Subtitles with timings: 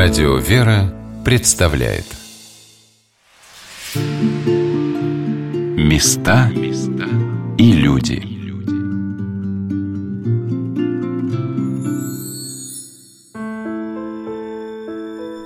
[0.00, 2.04] Радио «Вера» представляет
[5.76, 6.52] Места
[7.58, 8.22] и люди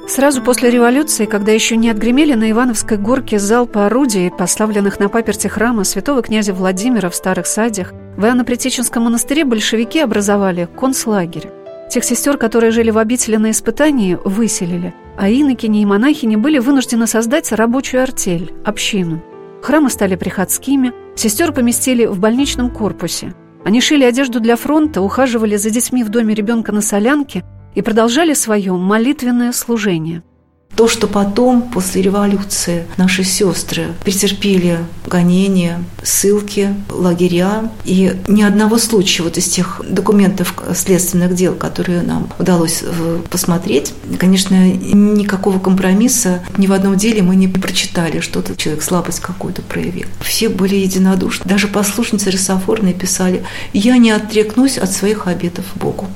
[0.06, 5.48] Сразу после революции, когда еще не отгремели на Ивановской горке залпы орудий, поставленных на паперти
[5.48, 11.61] храма святого князя Владимира в Старых Садях, в Иоанно-Притеченском монастыре большевики образовали концлагерь.
[11.92, 17.06] Тех сестер, которые жили в обители на испытании, выселили, а инокини и монахини были вынуждены
[17.06, 19.22] создать рабочую артель, общину.
[19.60, 23.34] Храмы стали приходскими, сестер поместили в больничном корпусе.
[23.62, 28.32] Они шили одежду для фронта, ухаживали за детьми в доме ребенка на солянке и продолжали
[28.32, 30.22] свое молитвенное служение–
[30.76, 37.70] то, что потом, после революции, наши сестры претерпели гонения, ссылки, лагеря.
[37.84, 43.92] И ни одного случая вот из тех документов следственных дел, которые нам удалось э, посмотреть,
[44.18, 50.06] конечно, никакого компромисса ни в одном деле мы не прочитали, что-то человек слабость какую-то проявил.
[50.20, 51.44] Все были единодушны.
[51.44, 56.08] Даже послушницы Рисофорные писали «Я не отрекнусь от своих обетов Богу».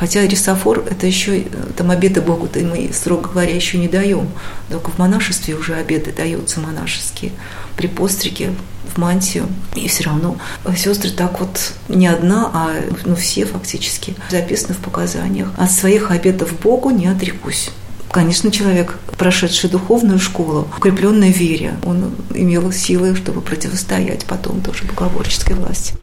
[0.00, 1.44] Хотя рисофор– это еще,
[1.76, 4.30] там обеды Богу-то мы, строго говоря, еще не даем.
[4.70, 7.32] Только в монашестве уже обеды даются монашеские.
[7.76, 8.54] При постриге
[8.94, 9.46] в мантию.
[9.76, 10.38] И все равно
[10.74, 12.70] сестры так вот не одна, а
[13.04, 15.50] ну, все фактически записаны в показаниях.
[15.58, 17.68] От своих обетов Богу не отрекусь.
[18.10, 25.56] Конечно, человек, прошедший духовную школу, укрепленной вере, он имел силы, чтобы противостоять потом тоже богоборческой
[25.56, 25.94] власти.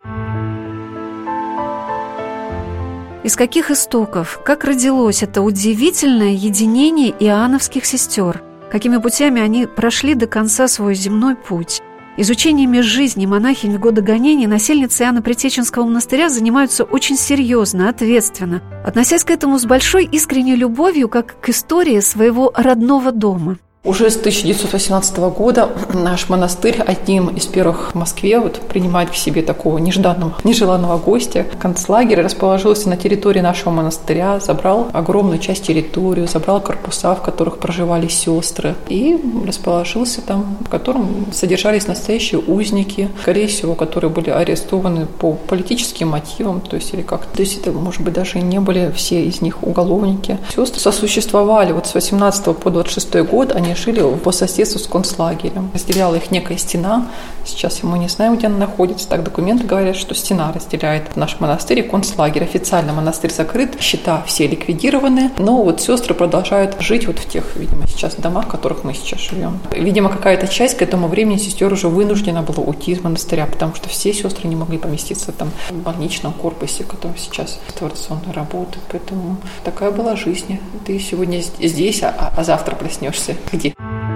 [3.28, 8.42] Из каких истоков, как родилось это удивительное единение иоанновских сестер?
[8.72, 11.82] Какими путями они прошли до конца свой земной путь?
[12.16, 19.26] Изучениями жизни монахинь в годы гонений насельницы Иоанна Притеченского монастыря занимаются очень серьезно, ответственно, относясь
[19.26, 23.58] к этому с большой искренней любовью, как к истории своего родного дома–
[23.88, 29.42] уже с 1918 года наш монастырь одним из первых в Москве вот, принимает в себе
[29.42, 31.46] такого нежданного, нежеланного гостя.
[31.60, 38.10] Концлагерь расположился на территории нашего монастыря, забрал огромную часть территории, забрал корпуса, в которых проживали
[38.10, 45.34] сестры, и расположился там, в котором содержались настоящие узники, скорее всего, которые были арестованы по
[45.34, 49.24] политическим мотивам, то есть или как То есть это, может быть, даже не были все
[49.24, 50.38] из них уголовники.
[50.54, 55.72] Сестры сосуществовали вот с 18 по 26 год, они жили по соседству с концлагерем.
[55.74, 57.08] Разделяла их некая стена.
[57.46, 59.08] Сейчас мы не знаем, где она находится.
[59.08, 62.44] Так документы говорят, что стена разделяет наш монастырь и концлагерь.
[62.44, 65.32] Официально монастырь закрыт, счета все ликвидированы.
[65.38, 69.22] Но вот сестры продолжают жить вот в тех, видимо, сейчас домах, в которых мы сейчас
[69.22, 69.60] живем.
[69.72, 73.90] Видимо, какая-то часть к этому времени сестер уже вынуждена была уйти из монастыря, потому что
[73.90, 78.80] все сестры не могли поместиться там в больничном корпусе, который сейчас творционной работы.
[78.92, 80.60] Поэтому такая была жизнь.
[80.86, 84.08] Ты сегодня здесь, а, а завтра проснешься где пути.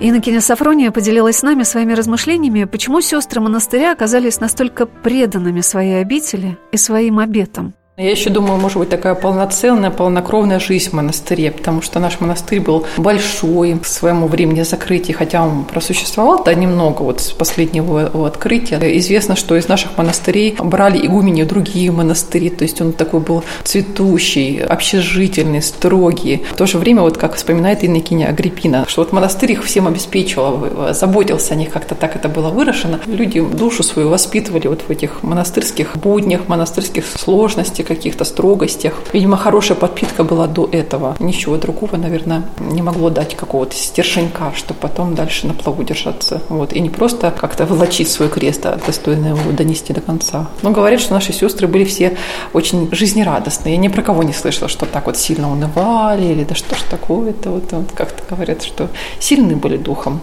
[0.00, 6.56] Иннокеня Сафрония поделилась с нами своими размышлениями, почему сестры монастыря оказались настолько преданными своей обители
[6.70, 7.74] и своим обетам.
[8.00, 12.60] Я еще думаю, может быть, такая полноценная, полнокровная жизнь в монастыре, потому что наш монастырь
[12.60, 18.24] был большой к своему времени закрытия, хотя он просуществовал да, немного вот с последнего его
[18.24, 18.78] открытия.
[18.98, 24.62] Известно, что из наших монастырей брали игумени другие монастыри, то есть он такой был цветущий,
[24.62, 26.44] общежительный, строгий.
[26.52, 30.92] В то же время, вот как вспоминает Иннокеня Агриппина, что вот монастырь их всем обеспечивал,
[30.92, 33.00] заботился о них, как-то так это было выражено.
[33.06, 38.94] Люди душу свою воспитывали вот в этих монастырских буднях, монастырских сложностях, каких-то строгостях.
[39.12, 41.16] Видимо, хорошая подпитка была до этого.
[41.18, 46.42] Ничего другого, наверное, не могло дать какого-то стерженька, чтобы потом дальше на плаву держаться.
[46.48, 46.72] Вот.
[46.72, 50.46] И не просто как-то волочить свой крест, а достойно его донести до конца.
[50.62, 52.16] Но говорят, что наши сестры были все
[52.52, 53.74] очень жизнерадостные.
[53.74, 56.82] Я ни про кого не слышала, что так вот сильно унывали или да что ж
[56.90, 57.50] такое-то.
[57.50, 58.88] Вот, вот как-то говорят, что
[59.18, 60.20] сильны были духом.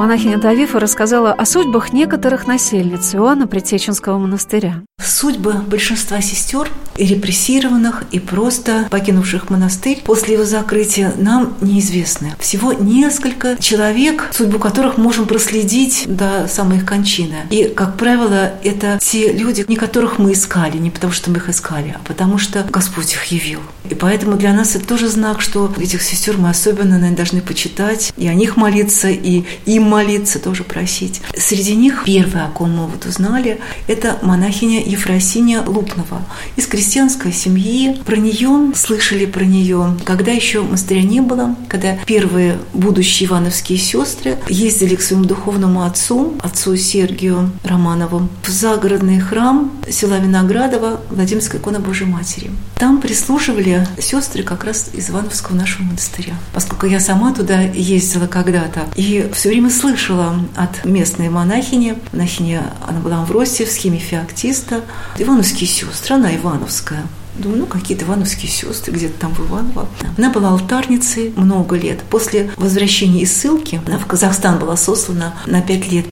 [0.00, 4.80] Монахиня Тавифа рассказала о судьбах некоторых насельниц Иоанна Притеченского монастыря.
[4.98, 6.70] Судьбы большинства сестер,
[7.00, 12.34] и репрессированных, и просто покинувших монастырь после его закрытия нам неизвестны.
[12.38, 17.46] Всего несколько человек, судьбу которых можем проследить до самой их кончины.
[17.48, 21.48] И, как правило, это те люди, не которых мы искали, не потому что мы их
[21.48, 23.60] искали, а потому что Господь их явил.
[23.88, 28.12] И поэтому для нас это тоже знак, что этих сестер мы особенно, наверное, должны почитать,
[28.18, 31.20] и о них молиться, и им молиться, тоже просить.
[31.36, 36.22] Среди них первая, о ком мы вот узнали, это монахиня Ефросиния Лупнова
[36.56, 38.00] из крестьянской семьи.
[38.06, 44.38] Про нее слышали про нее, когда еще монастыря не было, когда первые будущие ивановские сестры
[44.48, 51.80] ездили к своему духовному отцу, отцу Сергию Романову, в загородный храм села Виноградова Владимирской иконы
[51.80, 52.50] Божьей Матери.
[52.76, 56.34] Там прислуживали сестры как раз из Ивановского нашего монастыря.
[56.52, 63.00] Поскольку я сама туда ездила когда-то и все время слышала от местной монахини, монахиня она
[63.00, 64.82] была в Росте в схеме феоктиста,
[65.18, 67.02] Ивановские сестры, она Ивановская,
[67.36, 69.88] Думаю, ну, какие-то ивановские сестры где-то там в Иваново.
[70.18, 72.00] Она была алтарницей много лет.
[72.10, 76.06] После возвращения из ссылки она в Казахстан была сослана на пять лет.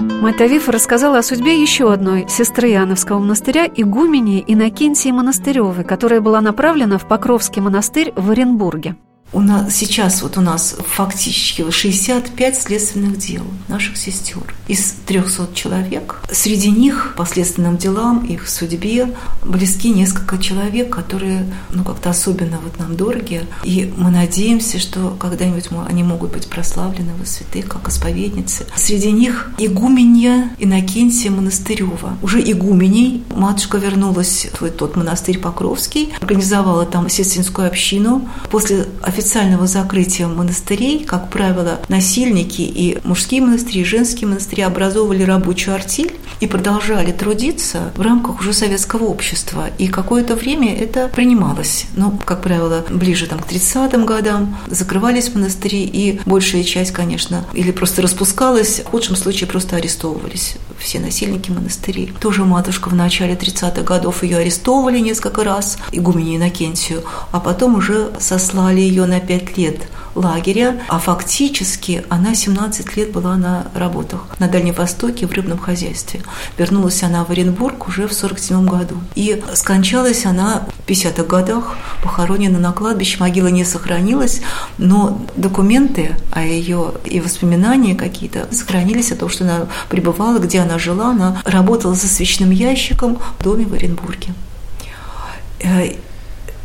[0.00, 6.40] Мать Авифа рассказала о судьбе еще одной сестры Иоанновского монастыря, игумени Иннокентии Монастыревой, которая была
[6.40, 8.96] направлена в Покровский монастырь в Оренбурге.
[9.30, 16.22] У нас сейчас вот у нас фактически 65 следственных дел наших сестер из 300 человек.
[16.30, 19.14] Среди них по следственным делам, их судьбе
[19.44, 23.44] близки несколько человек, которые ну как-то особенно вот нам дороги.
[23.64, 28.66] И мы надеемся, что когда-нибудь мы, они могут быть прославлены во святых, как исповедницы.
[28.76, 32.16] Среди них игуменья Иннокентия Монастырева.
[32.22, 38.26] Уже игуменей матушка вернулась в тот монастырь Покровский, организовала там сестринскую общину.
[38.50, 38.86] После
[39.18, 46.12] официального закрытия монастырей, как правило, насильники и мужские монастыри, и женские монастыри образовывали рабочую артель
[46.38, 49.70] и продолжали трудиться в рамках уже советского общества.
[49.78, 51.86] И какое-то время это принималось.
[51.96, 57.72] Но, как правило, ближе там, к 30-м годам закрывались монастыри, и большая часть, конечно, или
[57.72, 62.12] просто распускалась, в худшем случае просто арестовывались все насильники монастырей.
[62.20, 68.12] Тоже матушка в начале 30-х годов ее арестовывали несколько раз, игуменю Иннокентию, а потом уже
[68.20, 74.48] сослали ее на 5 лет лагеря, а фактически она 17 лет была на работах на
[74.48, 76.22] Дальнем Востоке в рыбном хозяйстве.
[76.56, 78.96] Вернулась она в Оренбург уже в 47 году.
[79.14, 84.40] И скончалась она в 50-х годах, похоронена на кладбище, могила не сохранилась,
[84.76, 90.78] но документы о ее и воспоминания какие-то сохранились о том, что она пребывала, где она
[90.78, 94.34] жила, она работала за свечным ящиком в доме в Оренбурге.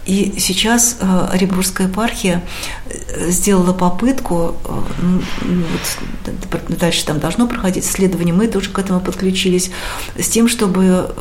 [0.06, 2.44] И сейчас э, Оренбургская епархия
[2.86, 5.64] э, сделала попытку, э, ну,
[6.52, 9.72] вот, дальше там должно проходить исследование, мы тоже к этому подключились,
[10.18, 11.14] с тем, чтобы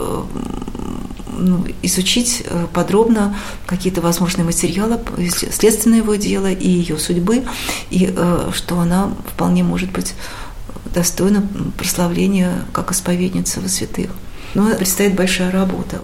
[1.38, 3.36] ну, изучить подробно
[3.66, 4.98] какие-то возможные материалы
[5.30, 7.44] следственного его дела и ее судьбы,
[7.90, 8.14] и
[8.52, 10.14] что она вполне может быть
[10.92, 11.46] достойна
[11.78, 14.10] прославления как исповедница во святых.
[14.54, 16.02] Но предстоит большая работа.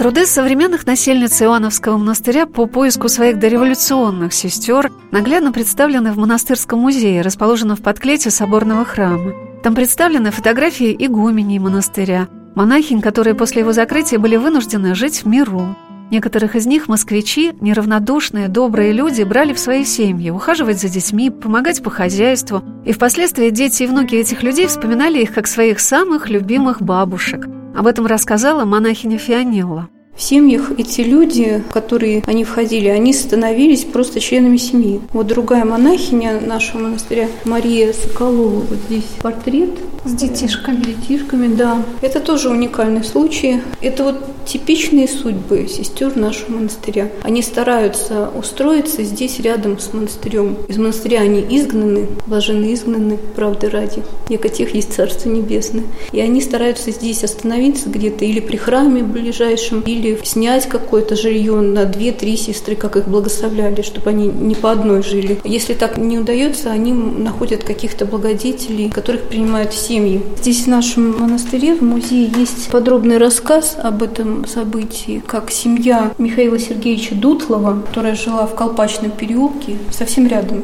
[0.00, 7.20] Труды современных насельниц Иоанновского монастыря по поиску своих дореволюционных сестер наглядно представлены в монастырском музее,
[7.20, 9.34] расположенном в подклете соборного храма.
[9.62, 15.76] Там представлены фотографии игуменей монастыря, монахинь, которые после его закрытия были вынуждены жить в миру.
[16.10, 21.82] Некоторых из них москвичи, неравнодушные, добрые люди, брали в свои семьи, ухаживать за детьми, помогать
[21.82, 22.64] по хозяйству.
[22.86, 27.86] И впоследствии дети и внуки этих людей вспоминали их как своих самых любимых бабушек– об
[27.86, 29.88] этом рассказала монахиня Фионелла.
[30.14, 35.00] В семьях эти люди, в которые они входили, они становились просто членами семьи.
[35.12, 39.70] Вот другая монахиня нашего монастыря, Мария Соколова, вот здесь портрет.
[40.04, 40.82] С детишками.
[40.82, 41.82] С детишками, да.
[42.00, 43.60] Это тоже уникальный случай.
[43.82, 44.16] Это вот
[44.46, 47.10] типичные судьбы сестер нашего монастыря.
[47.22, 50.56] Они стараются устроиться здесь рядом с монастырем.
[50.68, 54.02] Из монастыря они изгнаны, блаженно изгнаны, правды ради.
[54.50, 55.84] Тех есть Царство Небесное.
[56.12, 61.84] И они стараются здесь остановиться где-то или при храме ближайшем, или снять какое-то жилье на
[61.84, 65.40] две-три сестры, как их благословляли, чтобы они не по одной жили.
[65.44, 70.22] Если так не удается, они находят каких-то благодетелей, которых принимают в семьи.
[70.38, 76.58] Здесь в нашем монастыре, в музее, есть подробный рассказ об этом событии, как семья Михаила
[76.58, 80.62] Сергеевича Дутлова, которая жила в Колпачном переулке, совсем рядом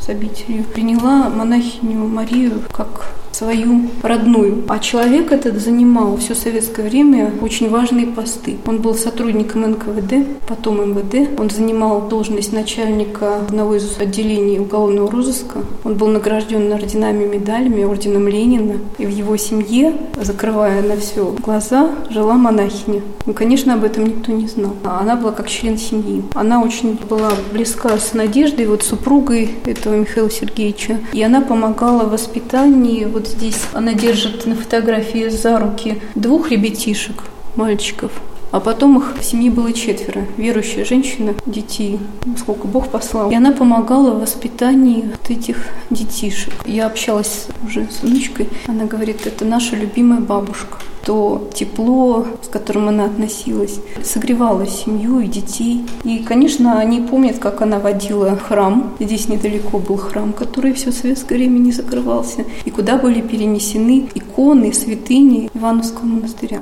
[0.00, 4.64] с обителью, приняла монахиню Марию как свою родную.
[4.68, 8.56] А человек этот занимал все советское время очень важные посты.
[8.66, 11.38] Он был сотрудником НКВД, потом МВД.
[11.38, 15.60] Он занимал должность начальника одного из отделений уголовного розыска.
[15.84, 18.78] Он был награжден орденами и медалями, орденом Ленина.
[18.98, 23.02] И в его семье, закрывая на все глаза, жила монахиня.
[23.26, 24.72] Ну, конечно, об этом никто не знал.
[24.82, 26.24] Она была как член семьи.
[26.34, 30.98] Она очень была близка с Надеждой, вот супругой этого Михаила Сергеевича.
[31.12, 37.24] И она помогала в воспитании вот здесь она держит на фотографии за руки двух ребятишек,
[37.54, 38.10] мальчиков.
[38.50, 40.24] А потом их в семье было четверо.
[40.36, 41.98] Верующая женщина, детей,
[42.38, 43.30] сколько Бог послал.
[43.30, 46.54] И она помогала в воспитании вот этих детишек.
[46.64, 48.48] Я общалась уже с внучкой.
[48.66, 50.78] Она говорит, это наша любимая бабушка
[51.08, 55.86] то тепло, с которым она относилась, согревало семью и детей.
[56.04, 58.92] И, конечно, они помнят, как она водила храм.
[59.00, 64.74] Здесь недалеко был храм, который все советское время не закрывался, и куда были перенесены иконы,
[64.74, 66.60] святыни Ивановского монастыря.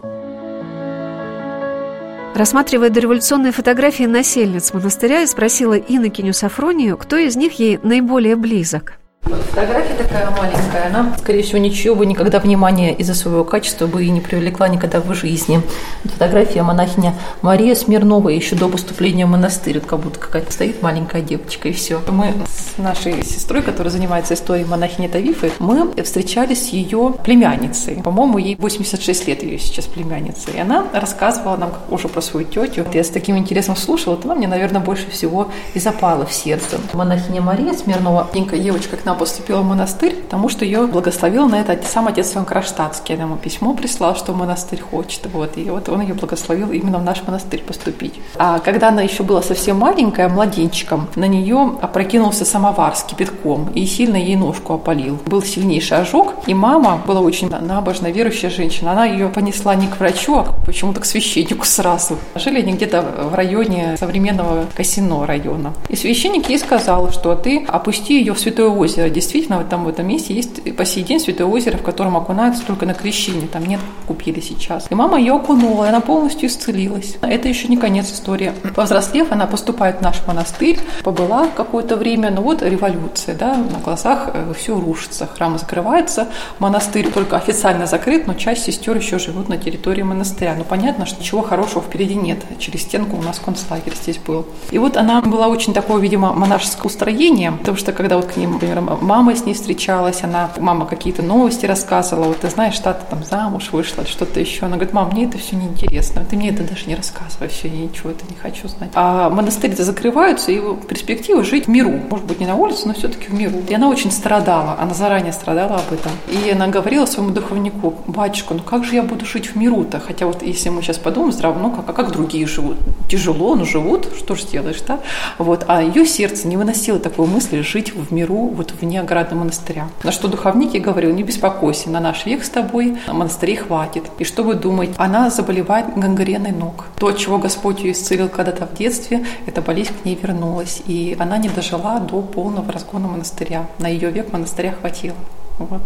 [2.36, 8.98] Рассматривая дореволюционные фотографии насельниц монастыря, я спросила Иннокеню Сафронию, кто из них ей наиболее близок–
[9.26, 14.10] Фотография такая маленькая, она, скорее всего, ничего бы никогда внимания из-за своего качества бы и
[14.10, 15.62] не привлекла никогда в жизни.
[16.04, 21.68] Фотография монахиня Мария Смирнова еще до поступления в монастырь, как будто какая-то стоит маленькая девочка,
[21.68, 22.00] и все.
[22.08, 28.02] Мы с нашей сестрой, которая занимается историей монахини Тавифы, мы встречались с ее племянницей.
[28.02, 30.50] По-моему, ей 86 лет ее сейчас племянница.
[30.52, 32.84] И она рассказывала нам уже про свою тетю.
[32.92, 36.78] Я с таким интересом слушала, вот она мне, наверное, больше всего и запала в сердце.
[36.92, 41.60] Монахиня Мария Смирнова, маленькая девочка к нам поступила в монастырь, потому что ее благословил на
[41.60, 43.14] это сам отец Иван Кронштадтский.
[43.14, 45.26] Он ему письмо прислал, что монастырь хочет.
[45.32, 48.14] Вот, и вот он ее благословил именно в наш монастырь поступить.
[48.36, 53.86] А когда она еще была совсем маленькая, младенчиком, на нее опрокинулся самовар с кипятком и
[53.86, 55.18] сильно ей ножку опалил.
[55.26, 58.92] Был сильнейший ожог, и мама была очень набожно верующая женщина.
[58.92, 62.18] Она ее понесла не к врачу, а почему-то к священнику сразу.
[62.34, 65.72] Жили они где-то в районе современного Косино района.
[65.88, 70.06] И священник ей сказал, что ты опусти ее в Святое озеро, Действительно, там в этом
[70.06, 73.48] месте есть по сей день Святое озеро, в котором окунаются только на крещение.
[73.48, 74.86] Там нет, купили сейчас.
[74.90, 77.16] И мама ее окунула, и она полностью исцелилась.
[77.22, 78.52] Это еще не конец истории.
[78.74, 84.30] Повзрослев, она поступает в наш монастырь, побыла какое-то время, но вот революция, да, на глазах
[84.32, 89.56] э, все рушится, храм закрывается, монастырь только официально закрыт, но часть сестер еще живут на
[89.56, 90.54] территории монастыря.
[90.56, 92.38] Ну, понятно, что ничего хорошего впереди нет.
[92.58, 94.46] Через стенку у нас концлагерь здесь был.
[94.70, 98.52] И вот она была очень такое, видимо, монашеское устроение, потому что когда вот к ним,
[98.52, 103.04] например, мама с ней встречалась, она, мама какие-то новости рассказывала, вот ты знаешь, что ты
[103.08, 104.66] там замуж вышла, что-то еще.
[104.66, 107.78] Она говорит, мам, мне это все неинтересно, ты мне это даже не рассказывай, все, я
[107.78, 108.90] ничего это не хочу знать.
[108.94, 113.28] А монастыри-то закрываются, и перспектива жить в миру, может быть, не на улице, но все-таки
[113.28, 113.62] в миру.
[113.68, 116.12] И она очень страдала, она заранее страдала об этом.
[116.28, 120.00] И она говорила своему духовнику, батюшка, ну как же я буду жить в миру-то?
[120.00, 122.76] Хотя вот если мы сейчас подумаем здраво, ну как, а как другие живут?
[123.08, 125.00] Тяжело, но живут, что же сделаешь, да?
[125.38, 125.64] Вот.
[125.68, 129.88] А ее сердце не выносило такой мысли жить в миру, вот в вне ограды монастыря.
[130.04, 134.04] На что духовник ей говорил, не беспокойся, на наш век с тобой монастырей хватит.
[134.18, 134.94] И что вы думаете?
[134.96, 136.86] Она заболевает гангреной ног.
[136.96, 140.82] То, чего Господь ее исцелил когда-то в детстве, эта болезнь к ней вернулась.
[140.86, 143.66] И она не дожила до полного разгона монастыря.
[143.78, 145.16] На ее век монастыря хватило.
[145.58, 145.82] Вот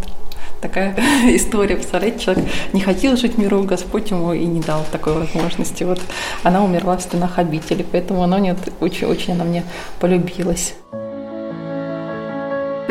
[0.61, 0.95] такая
[1.35, 1.77] история.
[1.77, 5.85] Представляете, человек не хотел жить в миру, Господь ему и не дал такой возможности.
[5.85, 6.01] Вот
[6.43, 9.65] она умерла в стенах обители, поэтому она мне очень, очень она мне
[9.99, 10.75] полюбилась.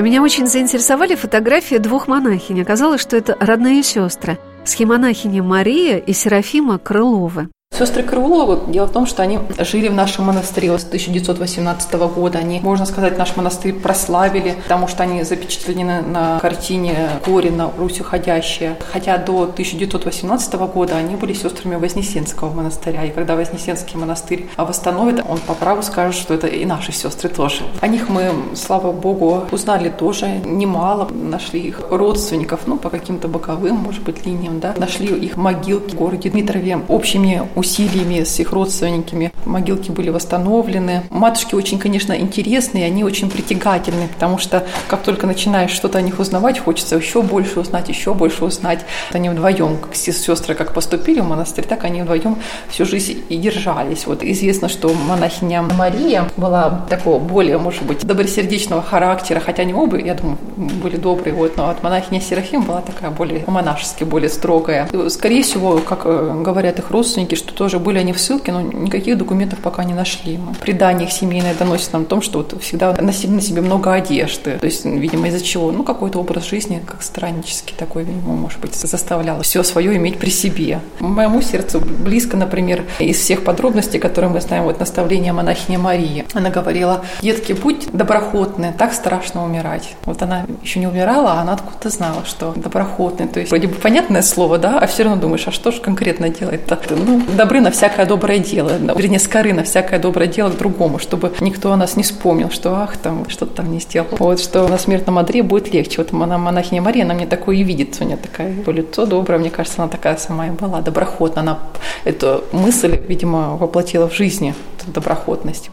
[0.02, 2.62] Меня очень заинтересовали фотографии двух монахинь.
[2.62, 4.40] Оказалось, что это родные сестры.
[4.64, 7.50] Схемонахиня Мария и Серафима Крыловы.
[7.80, 12.38] Сестры Крыловы, дело в том, что они жили в нашем монастыре с 1918 года.
[12.38, 18.76] Они, можно сказать, наш монастырь прославили, потому что они запечатлены на картине Корина «Русь уходящая».
[18.92, 23.06] Хотя до 1918 года они были сестрами Вознесенского монастыря.
[23.06, 27.64] И когда Вознесенский монастырь восстановит, он по праву скажет, что это и наши сестры тоже.
[27.80, 31.08] О них мы, слава Богу, узнали тоже немало.
[31.14, 34.74] Нашли их родственников, ну, по каким-то боковым, может быть, линиям, да.
[34.76, 39.32] Нашли их могилки в городе Дмитрове общими усилиями с их родственниками.
[39.46, 41.04] Могилки были восстановлены.
[41.10, 46.20] Матушки очень, конечно, интересные, они очень притягательные, потому что как только начинаешь что-то о них
[46.20, 48.80] узнавать, хочется еще больше узнать, еще больше узнать.
[49.12, 52.38] Они вдвоем, как сестры, как поступили в монастырь, так они вдвоем
[52.70, 54.08] всю жизнь и держались.
[54.08, 59.98] Вот известно, что монахиня Мария была такого более, может быть, добросердечного характера, хотя они оба,
[59.98, 64.88] я думаю, были добрые, вот, но вот монахиня Серафим была такая более монашески, более строгая.
[65.10, 69.18] Скорее всего, как э, говорят их родственники, что тоже были они в ссылке, но никаких
[69.18, 70.38] документов пока не нашли.
[70.38, 70.54] Мы.
[70.54, 74.58] Предание их семейное доносит нам о том, что вот всегда носили на себе много одежды.
[74.58, 75.70] То есть, видимо, из-за чего?
[75.70, 80.30] Ну, какой-то образ жизни, как страннический такой, видимо, может быть, заставлял все свое иметь при
[80.30, 80.80] себе.
[81.02, 86.24] Моему сердцу близко, например, из всех подробностей, которые мы знаем, вот наставление монахини Марии.
[86.34, 89.98] Она говорила, детки, будь доброхотны, так страшно умирать.
[90.06, 93.28] Вот она еще не умирала, а она откуда-то знала, что доброхотный.
[93.28, 96.30] То есть, вроде бы понятное слово, да, а все равно думаешь, а что же конкретно
[96.30, 96.80] делать-то?
[96.92, 101.34] Ну, добры на всякое доброе дело, вернее, скоры на всякое доброе дело к другому, чтобы
[101.40, 104.08] никто о нас не вспомнил, что ах, там что-то там не сделал.
[104.20, 105.98] Вот, что на смертном одре будет легче.
[105.98, 109.50] Вот она, монахиня Мария, она мне такое и видит, у нее такая лицо доброе, мне
[109.50, 111.42] кажется, она такая сама и была, доброхотная.
[111.42, 111.60] Она
[112.04, 115.72] эту мысль, видимо, воплотила в жизни, эту доброхотность.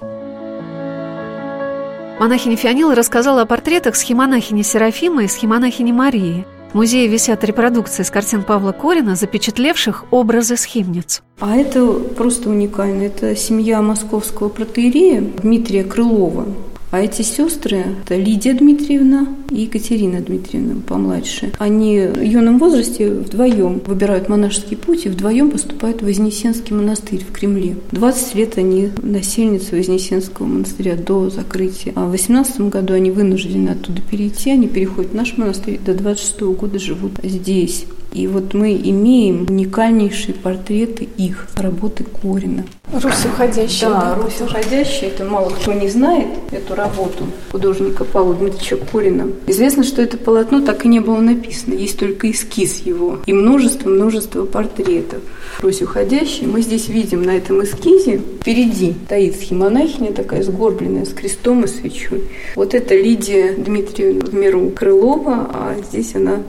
[2.19, 6.47] Монахиня Фионила рассказала о портретах схемонахини Серафимы и схемонахини Марии.
[6.77, 11.23] Музее висят репродукции с картин Павла Корина, запечатлевших образы схимниц.
[11.41, 13.05] А это просто уникально.
[13.05, 16.45] Это семья московского протеерея Дмитрия Крылова.
[16.91, 23.81] А эти сестры, это Лидия Дмитриевна и Екатерина Дмитриевна, помладше, они в юном возрасте вдвоем
[23.85, 27.77] выбирают монашеский путь и вдвоем поступают в Вознесенский монастырь в Кремле.
[27.91, 31.93] 20 лет они насельницы Вознесенского монастыря до закрытия.
[31.97, 36.41] А в 18 году они вынуждены оттуда перейти, они переходят в наш монастырь, до 26
[36.41, 37.87] года живут здесь.
[38.17, 42.65] И вот мы имеем уникальнейшие портреты их, работы Корина.
[42.91, 43.91] Русь уходящая.
[43.91, 45.11] Да, да Русь уходящая.
[45.11, 49.29] Это мало кто не знает, эту работу художника Павла Дмитриевича Корина.
[49.47, 51.75] Известно, что это полотно так и не было написано.
[51.75, 55.21] Есть только эскиз его и множество-множество портретов.
[55.61, 56.49] Русь уходящая.
[56.49, 62.25] Мы здесь видим на этом эскизе впереди стоит схемонахиня такая сгорбленная с крестом и свечой.
[62.55, 66.41] Вот это Лидия Дмитриевна в миру Крылова, а здесь она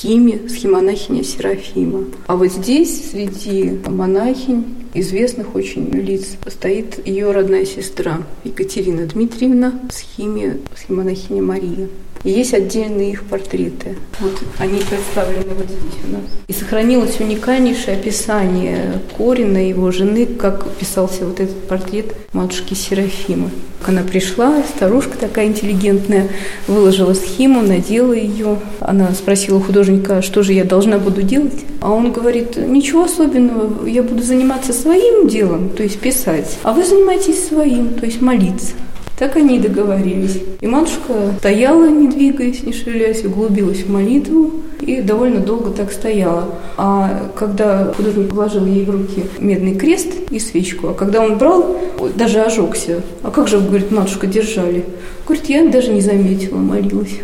[0.00, 2.06] в схеме, схемонахиня Серафима.
[2.26, 4.64] А вот здесь, среди монахинь,
[4.94, 11.88] известных очень лиц, стоит ее родная сестра Екатерина Дмитриевна в схеме, схемонахиня Мария.
[12.22, 13.96] И есть отдельные их портреты.
[14.20, 16.22] Вот они представлены вот здесь у нас.
[16.48, 23.50] И сохранилось уникальнейшее описание Корина, его жены, как писался вот этот портрет матушки Серафимы.
[23.86, 26.28] Она пришла, старушка такая интеллигентная,
[26.66, 28.58] выложила схему, надела ее.
[28.80, 31.64] Она спросила художника, что же я должна буду делать?
[31.80, 36.84] А он говорит, ничего особенного, я буду заниматься своим делом, то есть писать, а вы
[36.84, 38.74] занимаетесь своим, то есть молиться.
[39.20, 40.40] Так они и договорились.
[40.62, 44.50] И матушка стояла, не двигаясь, не шевелясь, углубилась в молитву
[44.80, 46.46] и довольно долго так стояла.
[46.78, 51.76] А когда художник вложил ей в руки медный крест и свечку, а когда он брал,
[52.16, 53.02] даже ожегся.
[53.22, 54.86] А как же, говорит, матушка, держали?
[55.26, 57.20] Говорит, я даже не заметила, молилась.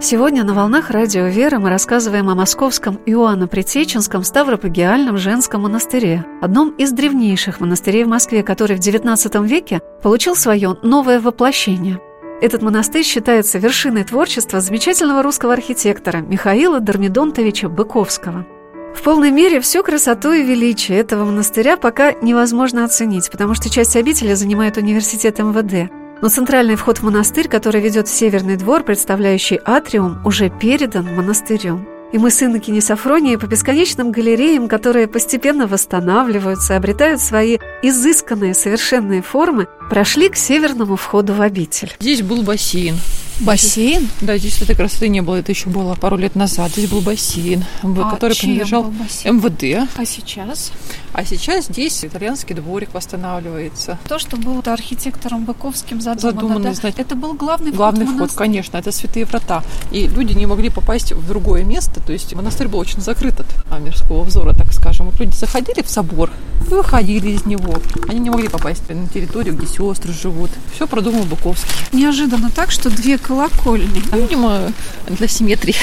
[0.00, 6.92] Сегодня на «Волнах Радио Вера» мы рассказываем о московском Иоанно-Предсеченском Ставропагиальном женском монастыре, одном из
[6.92, 12.00] древнейших монастырей в Москве, который в XIX веке получил свое новое воплощение.
[12.40, 18.46] Этот монастырь считается вершиной творчества замечательного русского архитектора Михаила Дормидонтовича Быковского.
[18.94, 23.96] В полной мере всю красоту и величие этого монастыря пока невозможно оценить, потому что часть
[23.96, 29.60] обители занимает университет МВД– но центральный вход в монастырь, который ведет в северный двор, представляющий
[29.64, 31.86] атриум, уже передан монастырем.
[32.10, 39.20] И мы с Иннокини Сафронией по бесконечным галереям, которые постепенно восстанавливаются, обретают свои изысканные совершенные
[39.20, 41.94] формы, прошли к северному входу в обитель.
[42.00, 42.96] Здесь был бассейн.
[43.40, 44.08] Бассейн?
[44.22, 46.72] Да, здесь этой красоты не было, это еще было пару лет назад.
[46.72, 48.90] Здесь был бассейн, а который принадлежал
[49.24, 49.88] МВД.
[49.96, 50.72] А сейчас?
[51.12, 53.98] А сейчас здесь итальянский дворик восстанавливается.
[54.08, 56.88] То, что было архитектором Быковским задумано, задумано да?
[56.96, 57.76] это был главный, вход.
[57.76, 59.62] Главный вход, конечно, это святые врата.
[59.90, 63.80] И люди не могли попасть в другое место, то есть монастырь был очень закрыт от
[63.80, 65.06] мирского взора, так скажем.
[65.06, 67.74] Вот люди заходили в собор, выходили из него.
[68.08, 70.50] Они не могли попасть на территорию, где сестры живут.
[70.74, 71.70] Все продумал Быковский.
[71.92, 74.02] Неожиданно так, что две колокольни.
[74.12, 74.72] Видимо,
[75.08, 75.74] для симметрии.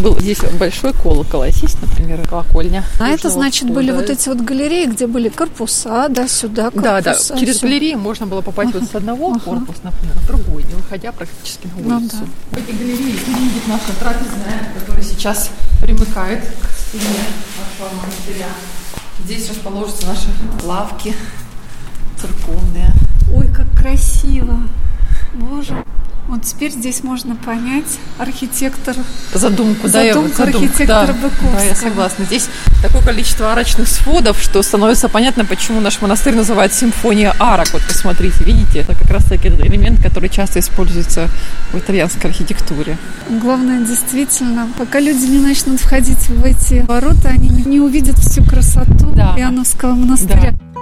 [0.00, 2.84] Был здесь большой колокол, а здесь, например, колокольня.
[2.98, 6.82] А это значит были вот эти вот галереи галереи, где были корпуса, да, сюда корпуса.
[6.82, 7.14] Да, да.
[7.38, 7.66] Через все.
[7.66, 11.82] галереи можно было попасть вот с одного корпуса, например, в другой, не выходя практически на
[11.82, 12.16] ну улицу.
[12.20, 12.56] Ну, да.
[12.56, 17.18] В эти галереи видит наша трапезная, которая сейчас примыкает к стене
[17.58, 18.48] нашего монастыря.
[19.24, 20.28] Здесь расположатся наши
[20.64, 21.14] лавки
[22.20, 22.92] церковные.
[23.34, 24.58] Ой, как красиво!
[25.34, 25.84] Боже.
[26.28, 28.94] Вот теперь здесь можно понять архитектор...
[29.34, 31.52] Задумку, да, задумку задумку, архитектора да, Быковского.
[31.52, 32.24] Да, я согласна.
[32.24, 32.48] Здесь
[32.82, 37.68] такое количество арочных сводов, что становится понятно, почему наш монастырь называют симфония арок.
[37.72, 41.28] Вот посмотрите, видите, это как раз таки элемент, который часто используется
[41.72, 42.98] в итальянской архитектуре.
[43.30, 49.12] Главное, действительно, пока люди не начнут входить в эти ворота, они не увидят всю красоту
[49.14, 49.34] да.
[49.38, 50.52] Иоанновского монастыря.
[50.52, 50.72] Да.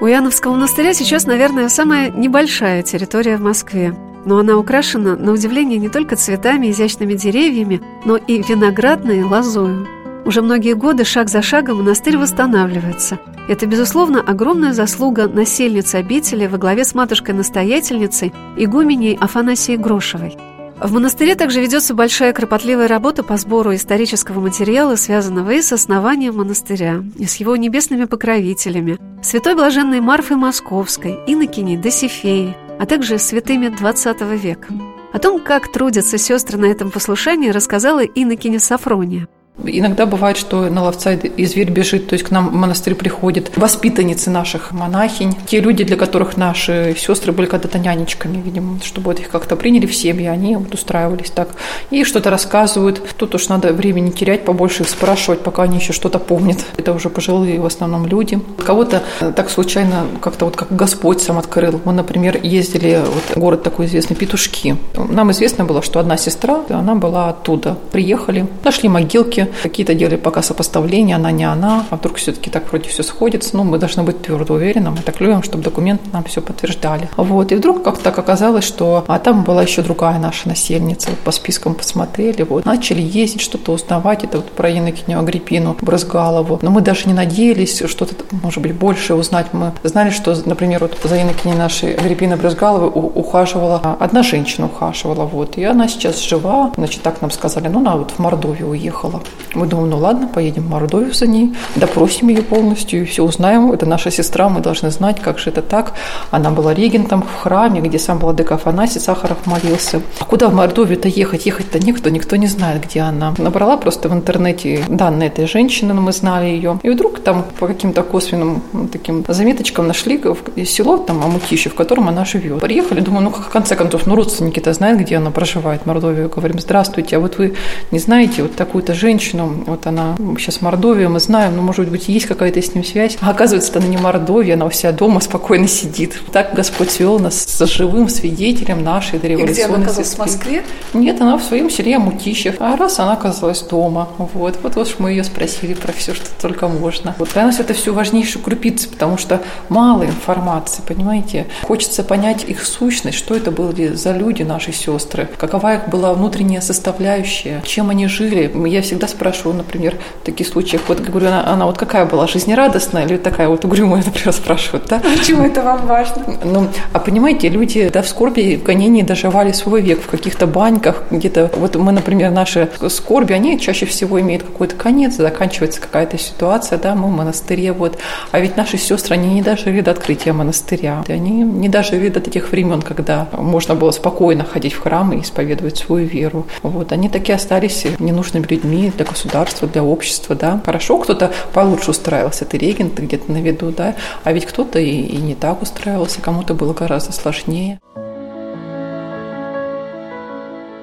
[0.00, 3.94] У Яновского монастыря сейчас, наверное, самая небольшая территория в Москве.
[4.24, 9.86] Но она украшена, на удивление, не только цветами, изящными деревьями, но и виноградной лозою.
[10.24, 13.18] Уже многие годы, шаг за шагом, монастырь восстанавливается.
[13.48, 20.36] Это, безусловно, огромная заслуга насельницы обители во главе с матушкой-настоятельницей, игуменей Афанасией Грошевой–
[20.80, 26.36] В монастыре также ведется большая кропотливая работа по сбору исторического материала, связанного и с основанием
[26.36, 33.66] монастыря, и с его небесными покровителями, святой блаженной Марфой Московской, инокиней Досифеей, а также святыми
[33.66, 34.68] XX века.
[35.12, 39.28] О том, как трудятся сестры на этом послушании, рассказала инокиня Сафрония.
[39.62, 43.56] Иногда бывает, что на ловца и зверь бежит, то есть к нам в монастырь приходят
[43.56, 49.20] воспитанницы наших монахинь, те люди, для которых наши сестры были когда-то нянечками, видимо, чтобы вот
[49.20, 51.50] их как-то приняли в семьи, они вот устраивались так.
[51.90, 53.00] И что-то рассказывают.
[53.16, 56.58] Тут уж надо времени терять, побольше их спрашивать, пока они еще что-то помнят.
[56.76, 58.40] Это уже пожилые в основном люди.
[58.66, 59.04] Кого-то
[59.36, 61.80] так случайно как-то вот как Господь сам открыл.
[61.84, 64.76] Мы, например, ездили, вот город такой известный, Петушки.
[64.96, 67.78] Нам известно было, что одна сестра, она была оттуда.
[67.92, 72.88] Приехали, нашли могилки, Какие-то делали пока сопоставления, она не она, а вдруг все-таки так вроде
[72.88, 73.56] все сходится.
[73.56, 77.08] Ну, мы должны быть твердо уверены, мы так любим, чтобы документы нам все подтверждали.
[77.16, 81.18] Вот, и вдруг как-то так оказалось, что а там была еще другая наша насельница, вот
[81.20, 86.58] по спискам посмотрели, вот, начали ездить, что-то узнавать, это вот про Иннокеню Агриппину Брызгалову.
[86.62, 89.46] Но мы даже не надеялись что-то, может быть, больше узнать.
[89.52, 95.56] Мы знали, что, например, вот за Иннокеней нашей Агриппины Брызгаловой ухаживала, одна женщина ухаживала, вот,
[95.58, 99.22] и она сейчас жива, значит, так нам сказали, ну, она вот в Мордовию уехала.
[99.54, 103.72] Мы думаем, ну ладно, поедем в Мордовию за ней, допросим ее полностью и все узнаем.
[103.72, 105.92] Это наша сестра, мы должны знать, как же это так.
[106.30, 110.02] Она была регентом в храме, где сам владыка Афанасий Сахаров молился.
[110.18, 111.46] А куда в Мордовию-то ехать?
[111.46, 113.34] Ехать-то никто, никто не знает, где она.
[113.38, 116.78] Набрала просто в интернете данные этой женщины, но мы знали ее.
[116.82, 120.20] И вдруг там по каким-то косвенным таким заметочкам нашли
[120.64, 122.60] село там Амутище, в котором она живет.
[122.60, 126.28] Приехали, думаю, ну в конце концов, ну родственники-то знают, где она проживает в Мордовии.
[126.28, 127.54] Говорим, здравствуйте, а вот вы
[127.90, 132.08] не знаете вот такую-то женщину, женщину, вот она сейчас Мордовия, мы знаем, ну, может быть,
[132.08, 133.16] есть какая-то с ним связь.
[133.20, 136.20] А оказывается, она не Мордовия, она у себя дома спокойно сидит.
[136.32, 140.64] Так Господь свел нас с живым свидетелем нашей дореволюционной И где она оказалась, в Москве?
[140.92, 142.56] Нет, она в своем селе Мутищев.
[142.60, 144.08] А раз она оказалась дома.
[144.18, 147.14] Вот, вот, вот мы ее спросили про все, что только можно.
[147.18, 151.46] Вот для нас это все важнейшие крупицы, потому что мало информации, понимаете?
[151.62, 156.60] Хочется понять их сущность, что это были за люди, наши сестры, какова их была внутренняя
[156.60, 158.52] составляющая, чем они жили.
[158.68, 163.06] Я всегда спрашиваю, например, в таких случаях, вот говорю, она, она вот какая была, жизнерадостная
[163.06, 165.00] или такая вот угрюмая, например, спрашивают, да?
[165.18, 166.22] Почему это вам важно?
[166.44, 171.04] Ну, а понимаете, люди, да, в скорби, в гонении доживали свой век в каких-то баньках,
[171.10, 176.78] где-то, вот мы, например, наши скорби, они чаще всего имеют какой-то конец, заканчивается какая-то ситуация,
[176.78, 177.98] да, мы в монастыре, вот.
[178.32, 182.50] А ведь наши сестры, они не дожили до открытия монастыря, они не дожили до таких
[182.52, 186.46] времен, когда можно было спокойно ходить в храм и исповедовать свою веру.
[186.62, 190.60] Вот, они такие остались ненужными людьми, для государства, для общества, да.
[190.64, 194.90] Хорошо, кто-то получше устраивался, ты регент, ты где-то на виду, да, а ведь кто-то и,
[194.90, 197.80] и не так устраивался, кому-то было гораздо сложнее.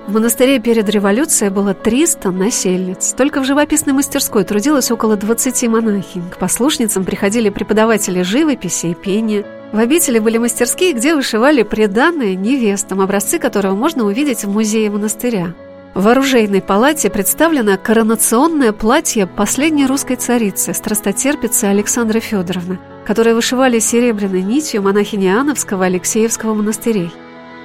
[0.08, 3.14] В монастыре перед революцией было 300 насельниц.
[3.14, 6.30] Только в живописной мастерской трудилось около 20 монахинь.
[6.30, 9.46] К послушницам приходили преподаватели живописи и пения.
[9.72, 15.54] В обители были мастерские, где вышивали приданные невестам, образцы которого можно увидеть в музее монастыря.
[15.93, 24.41] В оружейной палате представлено коронационное платье последней русской царицы, страстотерпицы Александры Федоровны, которое вышивали серебряной
[24.41, 27.12] нитью монахини Иоанновского Алексеевского монастырей.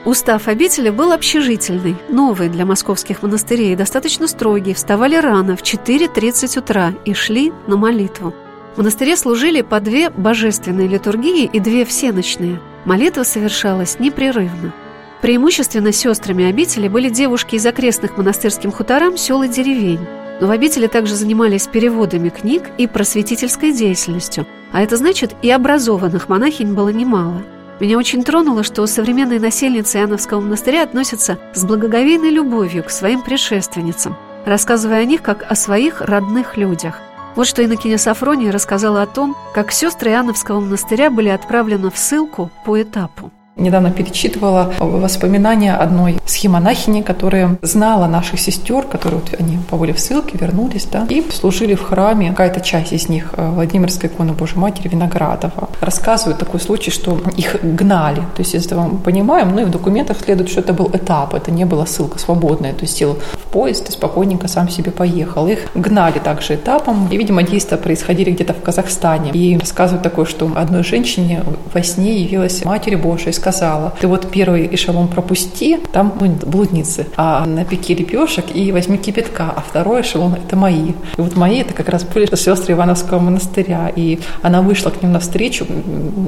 [0.05, 6.95] Устав обители был общежительный, новый для московских монастырей, достаточно строгий, вставали рано, в 4.30 утра
[7.05, 8.35] и шли на молитву.
[8.75, 12.61] В монастыре служили по две божественные литургии и две всеночные.
[12.85, 14.75] Молитва совершалась непрерывно–
[15.23, 20.07] Преимущественно сестрами обители были девушки из окрестных монастырским хуторам, сел и деревень.
[20.41, 26.29] Но в обители также занимались переводами книг и просветительской деятельностью, а это значит, и образованных
[26.29, 27.43] монахинь было немало.
[27.81, 34.17] Меня очень тронуло, что современные насельницы Иоанновского монастыря относятся с благоговейной любовью к своим предшественницам,
[34.45, 37.01] рассказывая о них как о своих родных людях.
[37.35, 42.51] Вот что Иннокеня Сафрония рассказала о том, как сестры Иоанновского монастыря были отправлены в ссылку
[42.65, 43.31] по этапу.
[43.57, 50.37] Недавно перечитывала воспоминания одной схемонахини, которая знала наших сестер, которые вот они побыли в ссылке,
[50.39, 54.89] вернулись, да, и служили в храме, какая-то часть из них, э, Владимирской иконы Божьей Матери
[54.89, 55.71] Виноградова.
[55.81, 58.21] Рассказывают такой случай, что их гнали.
[58.37, 61.51] То есть, если мы понимаем, ну и в документах следует, что это был этап, это
[61.51, 62.75] не была ссылка свободная.
[62.75, 65.49] То есть, сел в поезд и спокойненько сам себе поехал.
[65.49, 67.09] Их гнали также этапом.
[67.11, 69.31] И, видимо, действия происходили где-то в Казахстане.
[69.33, 71.43] И рассказывают такое, что одной женщине
[71.73, 77.47] во сне явилась Матерь Божия и сказала, ты вот первый эшелон пропусти, там блудницы, а
[77.47, 80.91] напеки лепешек и возьми кипятка, а второй эшелон– это мои.
[81.17, 85.13] И вот мои– это как раз были сестры Ивановского монастыря, и она вышла к ним
[85.13, 85.67] навстречу.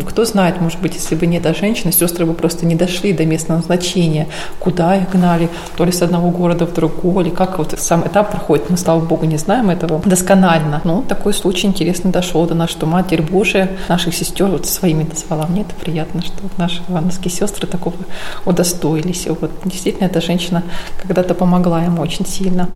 [0.09, 3.27] Кто знает, может быть, если бы не эта женщина, сестры бы просто не дошли до
[3.27, 4.29] местного значения,
[4.61, 8.31] куда их гнали, то ли с одного города в другой, или как вот сам этап
[8.31, 8.71] проходит.
[8.71, 10.81] Мы, слава Богу, не знаем этого досконально.
[10.85, 15.47] Но такой случай интересно дошел до нас, что Матерь Божия наших сестер вот своими назвала.
[15.47, 17.97] Мне это приятно, что вот наши ивановские сестры такого
[18.45, 19.27] удостоились.
[19.27, 20.63] Вот действительно эта женщина
[21.03, 22.69] когда-то помогла ему очень сильно.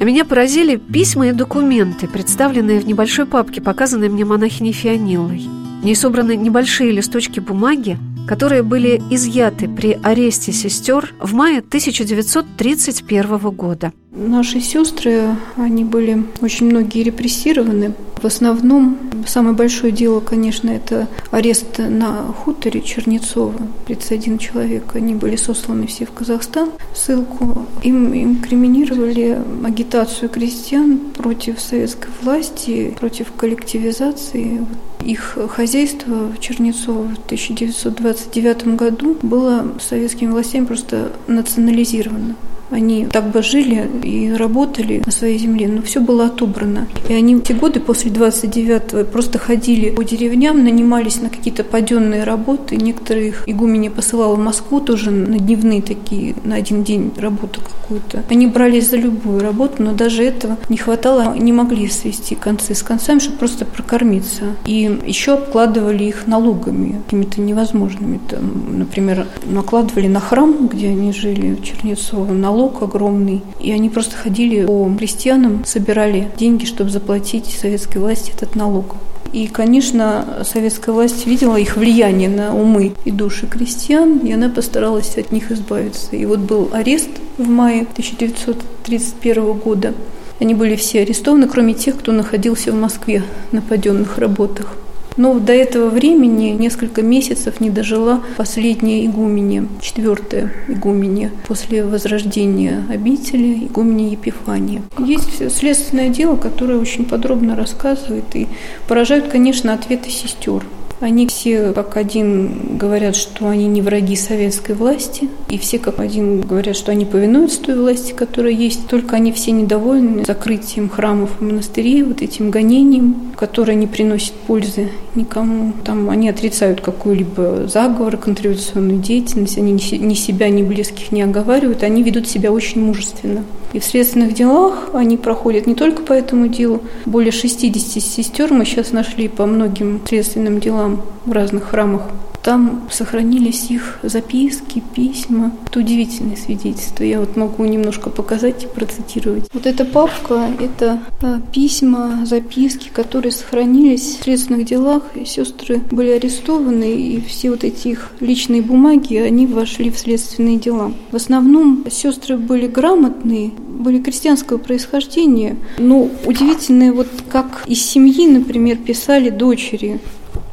[0.00, 5.48] А меня поразили письма и документы, представленные в небольшой папке, показанной мне монахиней Фиониллой.
[5.80, 13.38] В ней собраны небольшие листочки бумаги, которые были изъяты при аресте сестер в мае 1931
[13.50, 13.92] года.
[14.16, 17.94] Наши сестры, они были очень многие репрессированы.
[18.22, 18.96] В основном
[19.26, 23.54] самое большое дело, конечно, это арест на хуторе Чернецова.
[23.86, 24.94] 31 человек.
[24.94, 26.70] Они были сосланы все в Казахстан.
[26.94, 27.66] Ссылку.
[27.82, 34.64] Им инкриминировали агитацию крестьян против советской власти, против коллективизации.
[35.04, 42.36] Их хозяйство в Чернецово в 1929 году было советскими властями просто национализировано.
[42.74, 46.88] Они так бы жили и работали на своей земле, но все было отобрано.
[47.08, 52.74] И они эти годы после 29-го просто ходили по деревням, нанимались на какие-то паденные работы.
[52.74, 58.24] Некоторые их игуменя посылала в Москву тоже на дневные такие, на один день работу какую-то.
[58.28, 62.82] Они брались за любую работу, но даже этого не хватало, не могли свести концы с
[62.82, 64.56] концами, чтобы просто прокормиться.
[64.66, 68.18] И еще обкладывали их налогами, какими-то невозможными.
[68.28, 73.42] Там, например, накладывали на храм, где они жили, в Чернецово, налог налог огромный.
[73.60, 78.96] И они просто ходили по крестьянам, собирали деньги, чтобы заплатить советской власти этот налог.
[79.32, 85.16] И, конечно, советская власть видела их влияние на умы и души крестьян, и она постаралась
[85.18, 86.14] от них избавиться.
[86.14, 89.92] И вот был арест в мае 1931 года.
[90.40, 93.22] Они были все арестованы, кроме тех, кто находился в Москве
[93.52, 94.76] на паденных работах.
[95.16, 103.66] Но до этого времени несколько месяцев не дожила последняя игуменя, четвертая игуменя после возрождения обители,
[103.66, 104.82] игуменя Епифания.
[104.98, 108.48] Есть следственное дело, которое очень подробно рассказывает и
[108.88, 110.64] поражают, конечно, ответы сестер.
[111.04, 116.40] Они все как один говорят, что они не враги советской власти, и все как один
[116.40, 121.44] говорят, что они повинуются той власти, которая есть, только они все недовольны закрытием храмов и
[121.44, 125.74] монастырей, вот этим гонением, которое не приносит пользы никому.
[125.84, 132.02] Там они отрицают какой-либо заговор, контрреволюционную деятельность, они ни себя, ни близких не оговаривают, они
[132.02, 133.44] ведут себя очень мужественно.
[133.74, 136.80] И в следственных делах они проходят не только по этому делу.
[137.06, 140.93] Более 60 сестер мы сейчас нашли по многим следственным делам
[141.24, 142.02] в разных храмах.
[142.44, 145.52] Там сохранились их записки, письма.
[145.66, 147.02] Это удивительное свидетельство.
[147.02, 149.48] Я вот могу немножко показать и процитировать.
[149.54, 155.04] Вот эта папка– это а, письма, записки, которые сохранились в следственных делах.
[155.14, 160.58] И сестры были арестованы, и все вот эти их личные бумаги, они вошли в следственные
[160.58, 160.92] дела.
[161.12, 165.56] В основном сестры были грамотные, были крестьянского происхождения.
[165.78, 169.98] Но удивительное, вот как из семьи, например, писали дочери.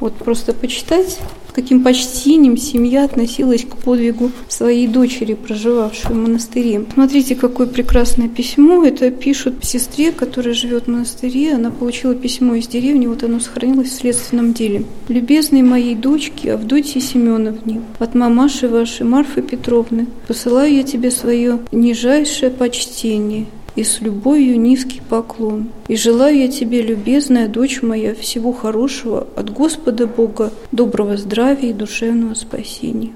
[0.02, 1.20] Вот просто почитать
[1.54, 6.86] каким почтением семья относилась к подвигу своей дочери, проживавшей в монастыре.
[6.94, 8.84] Смотрите, какое прекрасное письмо.
[8.84, 11.54] Это пишут сестре, которая живет в монастыре.
[11.54, 14.86] Она получила письмо из деревни, вот оно сохранилось в следственном деле.
[15.08, 22.52] «Любезной моей дочке Авдотье Семеновне, от мамаши вашей Марфы Петровны, посылаю я тебе свое нижайшее
[22.52, 25.70] почтение и с любовью низкий поклон.
[25.88, 31.74] И желаю я тебе, любезная дочь моя, всего хорошего от Господа Бога, доброго здравия и
[31.74, 33.12] душевного спасения.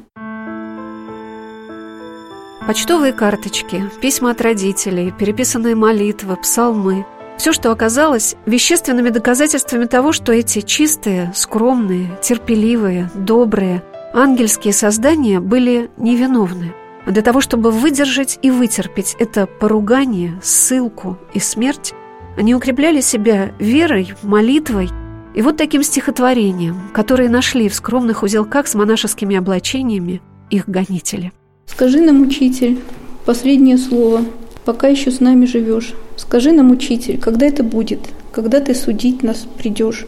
[2.67, 7.05] Почтовые карточки, письма от родителей, переписанные молитвы, псалмы–
[7.37, 15.91] все, что оказалось вещественными доказательствами того, что эти чистые, скромные, терпеливые, добрые, ангельские создания были
[15.97, 16.73] невиновны–
[17.11, 21.93] для того, чтобы выдержать и вытерпеть это поругание, ссылку и смерть,
[22.37, 24.89] они укрепляли себя верой, молитвой
[25.33, 31.31] и вот таким стихотворением, которое нашли в скромных узелках с монашескими облачениями их гонители.
[31.65, 32.79] «Скажи нам, учитель,
[33.25, 34.21] последнее слово,
[34.65, 35.93] пока еще с нами живешь.
[36.17, 37.99] Скажи нам, учитель, когда это будет,
[38.31, 40.05] когда ты судить нас придешь.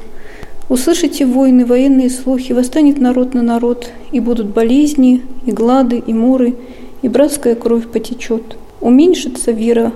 [0.70, 6.56] Услышите войны, военные слухи, восстанет народ на народ, и будут болезни, и глады, и моры,
[7.02, 8.58] и братская кровь потечет.
[8.80, 9.92] Уменьшится вера,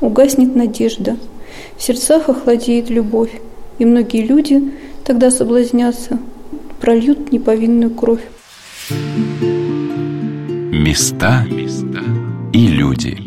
[0.00, 1.16] угаснет надежда,
[1.76, 3.40] в сердцах охладеет любовь,
[3.78, 4.72] и многие люди
[5.04, 6.18] тогда соблазнятся
[6.80, 8.20] прольют неповинную кровь.
[10.72, 11.46] Места
[12.52, 13.23] и люди.